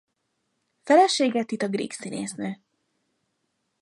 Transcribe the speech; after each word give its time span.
Felesége 0.83 1.43
Tita 1.43 1.67
Grieg 1.67 1.91
színésznő. 1.91 2.61